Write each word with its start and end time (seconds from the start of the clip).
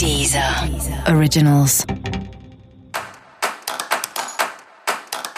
Deezer 0.00 0.42
Originals. 1.14 1.84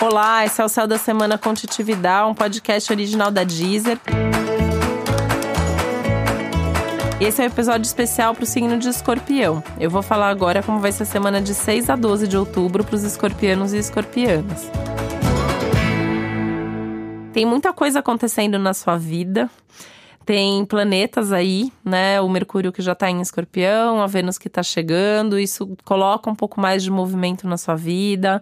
Olá, 0.00 0.45
esse 0.45 0.62
é 0.62 0.65
o 0.65 0.69
Céu 0.69 0.87
da 0.87 0.99
Semana 0.99 1.37
com 1.37 1.53
Titividade, 1.53 2.30
um 2.30 2.32
podcast 2.32 2.93
original 2.93 3.33
da 3.33 3.43
Deezer. 3.43 3.98
Esse 7.21 7.40
é 7.40 7.45
o 7.45 7.48
um 7.48 7.51
episódio 7.51 7.85
especial 7.85 8.37
para 8.37 8.45
o 8.45 8.46
signo 8.46 8.79
de 8.79 8.88
escorpião. 8.88 9.64
Eu 9.80 9.90
vou 9.90 10.00
falar 10.00 10.29
agora 10.29 10.62
como 10.62 10.79
vai 10.79 10.92
ser 10.92 11.02
a 11.02 11.06
semana 11.06 11.42
de 11.42 11.54
6 11.54 11.90
a 11.90 11.96
12 11.96 12.29
de 12.29 12.36
outubro 12.36 12.84
para 12.84 12.94
os 12.94 13.02
escorpianos 13.02 13.72
e 13.72 13.79
escorpianas. 13.79 14.70
Tem 17.32 17.44
muita 17.44 17.72
coisa 17.72 17.98
acontecendo 17.98 18.60
na 18.60 18.72
sua 18.72 18.96
vida. 18.96 19.50
Tem 20.25 20.64
planetas 20.64 21.32
aí, 21.32 21.73
né? 21.84 22.20
O 22.20 22.29
Mercúrio 22.29 22.72
que 22.72 22.80
já 22.80 22.93
está 22.93 23.11
em 23.11 23.21
Escorpião, 23.21 24.00
a 24.00 24.07
Vênus 24.07 24.39
que 24.39 24.46
está 24.46 24.62
chegando. 24.62 25.39
Isso 25.39 25.76
coloca 25.85 26.31
um 26.31 26.35
pouco 26.35 26.61
mais 26.61 26.82
de 26.82 26.90
movimento 26.90 27.46
na 27.48 27.57
sua 27.57 27.75
vida, 27.75 28.40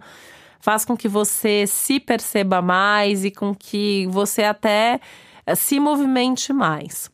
faz 0.59 0.85
com 0.85 0.95
que 0.95 1.07
você 1.07 1.65
se 1.65 1.99
perceba 1.99 2.61
mais 2.61 3.25
e 3.25 3.31
com 3.31 3.53
que 3.55 4.07
você 4.07 4.43
até 4.43 4.99
eh, 5.45 5.55
se 5.55 5.79
movimente 5.79 6.53
mais. 6.53 7.09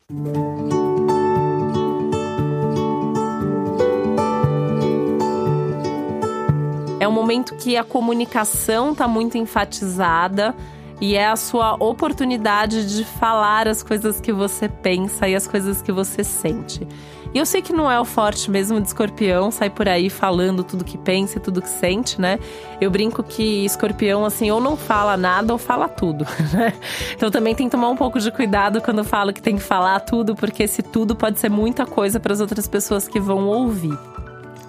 É 7.00 7.08
um 7.08 7.12
momento 7.12 7.56
que 7.56 7.76
a 7.76 7.84
comunicação 7.84 8.92
está 8.92 9.08
muito 9.08 9.38
enfatizada 9.38 10.54
e 11.00 11.14
é 11.14 11.28
a 11.28 11.36
sua 11.36 11.74
oportunidade 11.74 12.96
de 12.96 13.04
falar 13.04 13.68
as 13.68 13.82
coisas 13.82 14.20
que 14.20 14.32
você 14.32 14.68
pensa 14.68 15.28
e 15.28 15.34
as 15.34 15.46
coisas 15.46 15.80
que 15.80 15.92
você 15.92 16.24
sente. 16.24 16.86
E 17.34 17.38
eu 17.38 17.44
sei 17.44 17.60
que 17.60 17.74
não 17.74 17.90
é 17.90 18.00
o 18.00 18.06
forte 18.06 18.50
mesmo 18.50 18.80
de 18.80 18.86
escorpião, 18.86 19.50
sai 19.50 19.68
por 19.68 19.86
aí 19.86 20.08
falando 20.08 20.64
tudo 20.64 20.82
que 20.82 20.96
pensa 20.96 21.38
e 21.38 21.40
tudo 21.40 21.60
que 21.60 21.68
sente, 21.68 22.18
né? 22.18 22.38
Eu 22.80 22.90
brinco 22.90 23.22
que 23.22 23.66
escorpião, 23.66 24.24
assim, 24.24 24.50
ou 24.50 24.60
não 24.60 24.76
fala 24.76 25.14
nada 25.16 25.52
ou 25.52 25.58
fala 25.58 25.88
tudo, 25.88 26.24
né? 26.52 26.72
Então 27.14 27.30
também 27.30 27.54
tem 27.54 27.66
que 27.66 27.72
tomar 27.72 27.90
um 27.90 27.96
pouco 27.96 28.18
de 28.18 28.32
cuidado 28.32 28.80
quando 28.80 29.04
falo 29.04 29.32
que 29.32 29.42
tem 29.42 29.56
que 29.56 29.62
falar 29.62 30.00
tudo, 30.00 30.34
porque 30.34 30.62
esse 30.62 30.82
tudo 30.82 31.14
pode 31.14 31.38
ser 31.38 31.50
muita 31.50 31.84
coisa 31.84 32.18
para 32.18 32.32
as 32.32 32.40
outras 32.40 32.66
pessoas 32.66 33.06
que 33.06 33.20
vão 33.20 33.46
ouvir. 33.46 33.96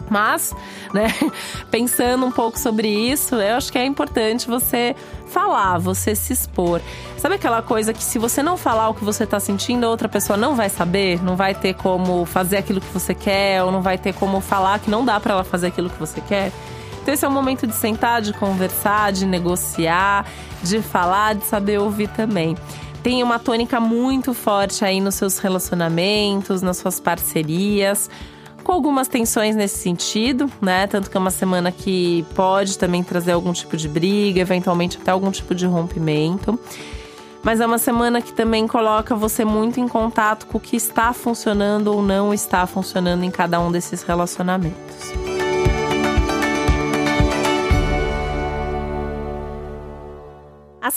Mas, 0.10 0.54
né, 0.94 1.08
pensando 1.70 2.26
um 2.26 2.32
pouco 2.32 2.58
sobre 2.58 2.88
isso, 2.88 3.36
eu 3.36 3.56
acho 3.56 3.72
que 3.72 3.78
é 3.78 3.86
importante 3.86 4.48
você 4.48 4.96
falar, 5.28 5.78
você 5.78 6.16
se 6.16 6.34
expor. 6.34 6.82
Sabe 7.18 7.36
aquela 7.36 7.62
coisa 7.62 7.94
que 7.94 8.04
se 8.04 8.18
você 8.18 8.42
não 8.42 8.58
falar 8.58 8.90
o 8.90 8.94
que 8.94 9.04
você 9.04 9.26
tá 9.26 9.40
sentindo, 9.40 9.86
a 9.86 9.90
outra 9.90 10.10
pessoa 10.10 10.36
não 10.36 10.56
vai 10.56 10.70
saber, 10.70 11.24
não 11.24 11.36
vai 11.36 11.54
ter 11.54 11.76
como 11.76 12.26
fazer 12.26 12.58
aquilo 12.58 12.82
que 12.82 12.92
você 12.92 13.14
quer, 13.14 13.64
ou 13.64 13.72
não 13.72 13.82
vai 13.82 13.98
ter 13.98 14.14
como 14.14 14.42
falar 14.42 14.80
que 14.80 14.90
não 14.90 15.06
dá 15.06 15.20
para 15.20 15.34
ela 15.34 15.44
fazer 15.44 15.68
aquilo 15.68 15.90
que 15.90 16.00
você 16.00 16.22
quer? 16.22 16.52
Então 17.02 17.14
esse 17.14 17.24
é 17.24 17.28
o 17.28 17.32
momento 17.32 17.68
de 17.68 17.74
sentar, 17.74 18.22
de 18.22 18.34
conversar, 18.34 19.12
de 19.12 19.26
negociar, 19.26 20.26
de 20.64 20.82
falar, 20.82 21.36
de 21.36 21.46
saber 21.46 21.80
ouvir 21.80 22.08
também 22.10 22.56
tem 23.02 23.24
uma 23.24 23.40
tônica 23.40 23.80
muito 23.80 24.34
forte 24.34 24.84
aí 24.84 25.00
nos 25.00 25.16
seus 25.16 25.40
relacionamentos, 25.40 26.62
nas 26.62 26.78
suas 26.78 27.00
parcerias 27.00 28.10
com 28.70 28.74
algumas 28.74 29.08
tensões 29.08 29.56
nesse 29.56 29.80
sentido, 29.80 30.48
né? 30.62 30.86
Tanto 30.86 31.10
que 31.10 31.18
é 31.18 31.20
uma 31.20 31.32
semana 31.32 31.72
que 31.72 32.24
pode 32.36 32.78
também 32.78 33.04
trazer 33.04 33.32
algum 33.32 33.52
tipo 33.52 33.76
de 33.76 33.90
briga, 33.90 34.40
eventualmente 34.40 34.96
até 35.02 35.10
algum 35.10 35.32
tipo 35.32 35.56
de 35.56 35.66
rompimento. 35.66 36.60
Mas 37.42 37.60
é 37.62 37.66
uma 37.66 37.80
semana 37.80 38.22
que 38.22 38.32
também 38.32 38.68
coloca 38.68 39.16
você 39.16 39.44
muito 39.44 39.80
em 39.80 39.88
contato 39.88 40.46
com 40.46 40.60
o 40.60 40.62
que 40.62 40.76
está 40.76 41.12
funcionando 41.14 41.88
ou 41.88 42.04
não 42.04 42.32
está 42.32 42.68
funcionando 42.68 43.24
em 43.24 43.32
cada 43.32 43.60
um 43.60 43.72
desses 43.72 44.04
relacionamentos. 44.04 45.29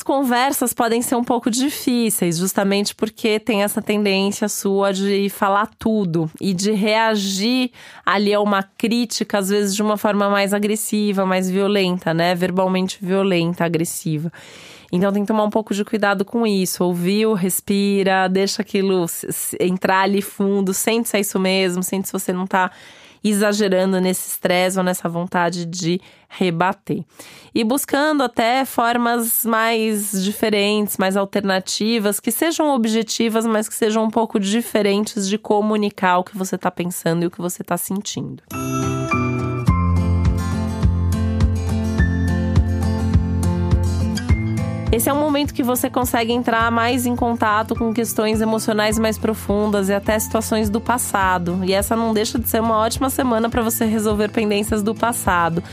As 0.03 0.05
conversas 0.05 0.73
podem 0.73 1.01
ser 1.01 1.15
um 1.15 1.23
pouco 1.23 1.49
difíceis, 1.49 2.37
justamente 2.37 2.93
porque 2.93 3.39
tem 3.39 3.63
essa 3.63 3.81
tendência 3.81 4.49
sua 4.49 4.93
de 4.93 5.29
falar 5.29 5.71
tudo 5.79 6.29
e 6.41 6.53
de 6.53 6.73
reagir 6.73 7.71
ali 8.05 8.35
a 8.35 8.41
uma 8.41 8.65
crítica, 8.65 9.39
às 9.39 9.49
vezes 9.49 9.77
de 9.77 9.81
uma 9.81 9.97
forma 9.97 10.29
mais 10.29 10.53
agressiva, 10.53 11.25
mais 11.25 11.49
violenta, 11.49 12.13
né? 12.13 12.35
Verbalmente 12.35 12.99
violenta, 13.01 13.65
agressiva. 13.65 14.33
Então 14.91 15.13
tem 15.13 15.23
que 15.23 15.29
tomar 15.29 15.45
um 15.45 15.51
pouco 15.51 15.73
de 15.73 15.85
cuidado 15.85 16.25
com 16.25 16.45
isso. 16.45 16.83
Ouviu, 16.83 17.33
respira, 17.33 18.27
deixa 18.27 18.61
aquilo 18.61 19.07
entrar 19.61 20.01
ali 20.01 20.21
fundo, 20.21 20.75
sente 20.75 21.11
se 21.11 21.17
é 21.17 21.21
isso 21.21 21.39
mesmo, 21.39 21.81
sente 21.81 22.09
se 22.09 22.13
você 22.13 22.33
não 22.33 22.45
tá 22.45 22.73
exagerando 23.23 24.01
nesse 24.01 24.29
estresse 24.29 24.79
ou 24.79 24.85
nessa 24.85 25.09
vontade 25.09 25.65
de 25.65 26.01
rebater. 26.29 27.05
E 27.55 27.63
buscando 27.63 28.23
até 28.23 28.65
formas 28.65 29.45
mais 29.45 30.13
diferentes, 30.23 30.97
mais 30.97 31.17
alternativas, 31.17 32.19
que 32.19 32.31
sejam 32.31 32.75
objetivas, 32.75 33.47
mas 33.47 33.69
que 33.69 33.75
sejam 33.75 34.05
um 34.05 34.11
pouco 34.11 34.41
diferentes 34.41 35.29
de 35.29 35.37
comunicar 35.39 36.19
o 36.19 36.25
que 36.25 36.37
você 36.37 36.57
está 36.57 36.71
pensando 36.71 37.23
e 37.23 37.27
o 37.27 37.31
que 37.31 37.41
você 37.41 37.63
está 37.63 37.77
sentindo. 37.77 38.43
Esse 44.93 45.09
é 45.09 45.13
um 45.13 45.19
momento 45.19 45.55
que 45.55 45.63
você 45.63 45.89
consegue 45.89 46.35
entrar 46.35 46.71
mais 46.71 47.07
em 47.07 47.17
contato 47.17 47.75
com 47.75 47.95
questões 47.95 48.43
emocionais 48.43 48.99
mais 48.99 49.17
profundas 49.17 49.89
e 49.89 49.95
até 49.95 50.19
situações 50.19 50.69
do 50.69 50.83
passado. 50.83 51.61
E 51.65 51.73
essa 51.73 51.97
não 51.97 52.13
deixa 52.13 52.39
de 52.39 52.47
ser 52.47 52.61
uma 52.61 52.77
ótima 52.77 53.09
semana 53.09 53.49
para 53.49 53.63
você 53.63 53.87
resolver 53.87 54.29
pendências 54.29 54.83
do 54.83 54.95
passado. 54.95 55.65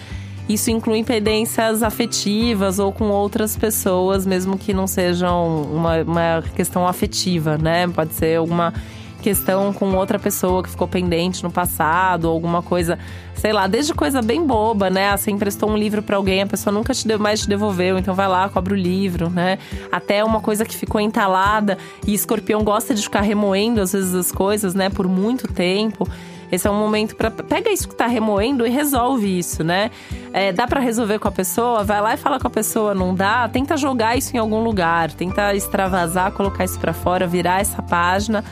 Isso 0.47 0.71
inclui 0.71 1.03
pendências 1.03 1.83
afetivas 1.83 2.79
ou 2.79 2.93
com 2.93 3.09
outras 3.09 3.57
pessoas, 3.57 4.25
mesmo 4.25 4.57
que 4.57 4.73
não 4.73 4.87
sejam 4.87 5.63
uma, 5.63 6.01
uma 6.01 6.43
questão 6.55 6.87
afetiva, 6.87 7.57
né? 7.57 7.89
Pode 7.89 8.13
ser 8.13 8.37
alguma 8.37 8.73
questão 9.19 9.71
com 9.73 9.93
outra 9.95 10.17
pessoa 10.17 10.63
que 10.63 10.69
ficou 10.69 10.87
pendente 10.87 11.43
no 11.43 11.51
passado, 11.51 12.27
alguma 12.27 12.61
coisa, 12.61 12.97
sei 13.35 13.53
lá, 13.53 13.67
desde 13.67 13.93
coisa 13.93 14.21
bem 14.21 14.45
boba, 14.45 14.89
né? 14.89 15.15
Você 15.15 15.29
emprestou 15.31 15.69
um 15.69 15.77
livro 15.77 16.01
para 16.01 16.15
alguém, 16.15 16.41
a 16.41 16.47
pessoa 16.47 16.73
nunca 16.73 16.93
te 16.93 17.07
deu, 17.07 17.19
mais 17.19 17.41
te 17.41 17.49
devolveu, 17.49 17.97
então 17.97 18.15
vai 18.15 18.27
lá, 18.27 18.49
cobra 18.49 18.73
o 18.73 18.77
livro, 18.77 19.29
né? 19.29 19.59
Até 19.91 20.23
uma 20.23 20.41
coisa 20.41 20.65
que 20.65 20.75
ficou 20.75 20.99
entalada 20.99 21.77
e 22.07 22.13
escorpião 22.13 22.63
gosta 22.63 22.95
de 22.95 23.01
ficar 23.01 23.21
remoendo 23.21 23.81
às 23.81 23.93
vezes 23.93 24.15
as 24.15 24.31
coisas, 24.31 24.73
né, 24.73 24.89
por 24.89 25.07
muito 25.07 25.47
tempo. 25.47 26.07
Esse 26.51 26.67
é 26.67 26.71
um 26.71 26.79
momento 26.79 27.15
para 27.15 27.29
pega 27.29 27.71
isso 27.71 27.87
que 27.87 27.95
tá 27.95 28.07
remoendo 28.07 28.65
e 28.65 28.69
resolve 28.69 29.37
isso, 29.37 29.63
né? 29.63 29.91
É, 30.33 30.51
dá 30.51 30.65
para 30.65 30.79
resolver 30.79 31.19
com 31.19 31.27
a 31.27 31.31
pessoa, 31.31 31.83
vai 31.83 32.01
lá 32.01 32.15
e 32.15 32.17
fala 32.17 32.39
com 32.39 32.47
a 32.47 32.49
pessoa, 32.49 32.95
não 32.95 33.13
dá, 33.13 33.47
tenta 33.47 33.77
jogar 33.77 34.17
isso 34.17 34.35
em 34.35 34.39
algum 34.39 34.63
lugar, 34.63 35.11
tenta 35.11 35.53
extravasar, 35.53 36.31
colocar 36.31 36.63
isso 36.63 36.79
para 36.79 36.93
fora, 36.93 37.27
virar 37.27 37.61
essa 37.61 37.83
página 37.83 38.43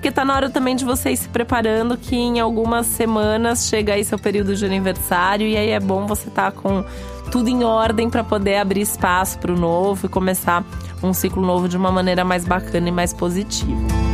porque 0.00 0.10
tá 0.10 0.24
na 0.24 0.34
hora 0.34 0.48
também 0.48 0.74
de 0.74 0.82
vocês 0.82 1.18
se 1.18 1.28
preparando 1.28 1.94
que 1.94 2.16
em 2.16 2.40
algumas 2.40 2.86
semanas 2.86 3.68
chega 3.68 3.92
aí 3.92 4.02
seu 4.02 4.18
período 4.18 4.56
de 4.56 4.64
aniversário 4.64 5.46
e 5.46 5.58
aí 5.58 5.68
é 5.68 5.78
bom 5.78 6.06
você 6.06 6.28
estar 6.28 6.50
tá 6.50 6.58
com 6.58 6.82
tudo 7.30 7.50
em 7.50 7.64
ordem 7.64 8.08
para 8.08 8.24
poder 8.24 8.56
abrir 8.56 8.80
espaço 8.80 9.38
para 9.38 9.52
o 9.52 9.56
novo 9.56 10.06
e 10.06 10.08
começar 10.08 10.64
um 11.02 11.12
ciclo 11.12 11.44
novo 11.44 11.68
de 11.68 11.76
uma 11.76 11.92
maneira 11.92 12.24
mais 12.24 12.46
bacana 12.46 12.88
e 12.88 12.92
mais 12.92 13.12
positiva. 13.12 14.09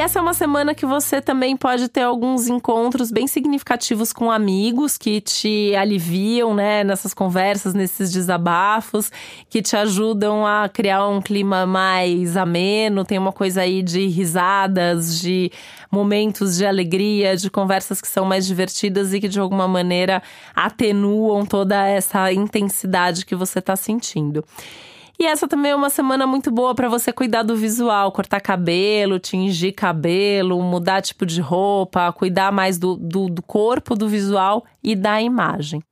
E 0.00 0.02
essa 0.02 0.18
é 0.18 0.22
uma 0.22 0.32
semana 0.32 0.74
que 0.74 0.86
você 0.86 1.20
também 1.20 1.54
pode 1.54 1.86
ter 1.86 2.00
alguns 2.00 2.48
encontros 2.48 3.10
bem 3.12 3.26
significativos 3.26 4.14
com 4.14 4.30
amigos 4.30 4.96
que 4.96 5.20
te 5.20 5.76
aliviam, 5.76 6.54
né, 6.54 6.82
nessas 6.82 7.12
conversas, 7.12 7.74
nesses 7.74 8.10
desabafos, 8.10 9.12
que 9.50 9.60
te 9.60 9.76
ajudam 9.76 10.46
a 10.46 10.70
criar 10.70 11.06
um 11.06 11.20
clima 11.20 11.66
mais 11.66 12.34
ameno. 12.34 13.04
Tem 13.04 13.18
uma 13.18 13.30
coisa 13.30 13.60
aí 13.60 13.82
de 13.82 14.06
risadas, 14.06 15.20
de 15.20 15.52
momentos 15.92 16.56
de 16.56 16.64
alegria, 16.64 17.36
de 17.36 17.50
conversas 17.50 18.00
que 18.00 18.08
são 18.08 18.24
mais 18.24 18.46
divertidas 18.46 19.12
e 19.12 19.20
que 19.20 19.28
de 19.28 19.38
alguma 19.38 19.68
maneira 19.68 20.22
atenuam 20.56 21.44
toda 21.44 21.86
essa 21.86 22.32
intensidade 22.32 23.26
que 23.26 23.36
você 23.36 23.58
está 23.58 23.76
sentindo. 23.76 24.42
E 25.18 25.26
essa 25.26 25.46
também 25.46 25.72
é 25.72 25.76
uma 25.76 25.90
semana 25.90 26.26
muito 26.26 26.50
boa 26.50 26.74
para 26.74 26.88
você 26.88 27.12
cuidar 27.12 27.42
do 27.42 27.54
visual, 27.54 28.10
cortar 28.12 28.40
cabelo, 28.40 29.18
tingir 29.18 29.72
cabelo, 29.72 30.62
mudar 30.62 31.02
tipo 31.02 31.26
de 31.26 31.40
roupa, 31.40 32.12
cuidar 32.12 32.50
mais 32.50 32.78
do, 32.78 32.96
do, 32.96 33.28
do 33.28 33.42
corpo, 33.42 33.94
do 33.94 34.08
visual 34.08 34.64
e 34.82 34.96
da 34.96 35.20
imagem. 35.20 35.82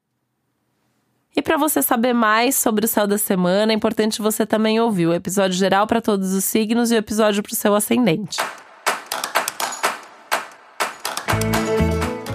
E 1.36 1.42
para 1.42 1.56
você 1.56 1.82
saber 1.82 2.12
mais 2.12 2.56
sobre 2.56 2.84
o 2.84 2.88
céu 2.88 3.06
da 3.06 3.18
semana, 3.18 3.72
é 3.72 3.74
importante 3.74 4.20
você 4.20 4.44
também 4.44 4.80
ouvir 4.80 5.06
o 5.06 5.14
episódio 5.14 5.56
geral 5.56 5.86
para 5.86 6.00
todos 6.00 6.32
os 6.32 6.42
signos 6.42 6.90
e 6.90 6.94
o 6.94 6.98
episódio 6.98 7.42
para 7.42 7.52
o 7.52 7.56
seu 7.56 7.74
ascendente. 7.74 8.38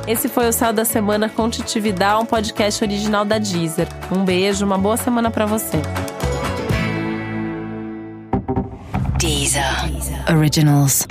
Esse 0.08 0.28
foi 0.28 0.48
o 0.48 0.54
Céu 0.54 0.72
da 0.72 0.86
Semana 0.86 1.28
com 1.28 1.50
Titividade, 1.50 2.22
um 2.22 2.26
podcast 2.26 2.84
original 2.84 3.26
da 3.26 3.38
Deezer. 3.38 3.88
Um 4.12 4.24
beijo, 4.24 4.66
uma 4.66 4.78
boa 4.78 4.98
semana 4.98 5.32
para 5.32 5.46
você. 5.46 5.82
Deezer. 9.44 10.24
Originals. 10.30 11.06